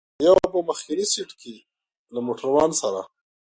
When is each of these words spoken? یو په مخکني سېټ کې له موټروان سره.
یو 0.25 0.35
په 0.53 0.59
مخکني 0.69 1.05
سېټ 1.13 1.29
کې 1.41 1.55
له 2.13 2.19
موټروان 2.27 2.71
سره. 2.81 3.01